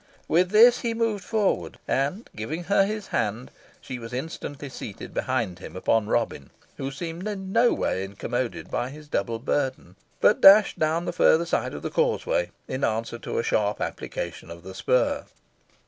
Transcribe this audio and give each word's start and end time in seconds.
With 0.27 0.49
this 0.49 0.79
he 0.79 0.95
moved 0.95 1.23
forward, 1.23 1.77
and 1.87 2.27
giving 2.35 2.63
her 2.63 2.87
his 2.87 3.09
hand, 3.09 3.51
she 3.79 3.99
was 3.99 4.13
instantly 4.13 4.67
seated 4.67 5.13
behind 5.13 5.59
him 5.59 5.75
upon 5.75 6.07
Robin, 6.07 6.49
who 6.77 6.89
seemed 6.89 7.21
no 7.39 7.71
way 7.71 8.03
incommoded 8.03 8.71
by 8.71 8.89
his 8.89 9.07
double 9.07 9.37
burthen, 9.37 9.95
but 10.19 10.41
dashed 10.41 10.79
down 10.79 11.05
the 11.05 11.13
further 11.13 11.45
side 11.45 11.75
of 11.75 11.83
the 11.83 11.91
causeway, 11.91 12.49
in 12.67 12.83
answer 12.83 13.19
to 13.19 13.37
a 13.37 13.43
sharp 13.43 13.79
application 13.79 14.49
of 14.49 14.63
the 14.63 14.73
spur. 14.73 15.23